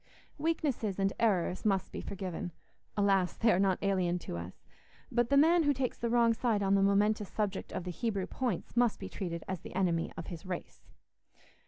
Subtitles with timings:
[0.39, 3.37] Weaknesses and errors must be forgiven—alas!
[3.37, 6.81] they are not alien to us—but the man who takes the wrong side on the
[6.81, 10.87] momentous subject of the Hebrew points must be treated as the enemy of his race.